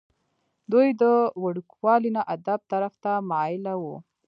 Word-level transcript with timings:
دوي 0.71 0.87
د 1.01 1.03
وړوکوالي 1.43 2.09
نه 2.17 2.21
ادب 2.35 2.59
طرف 2.71 2.93
ته 3.03 3.11
مائله 3.31 3.73
وو۔ 3.81 3.95